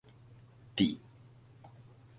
[0.75, 0.99] 抵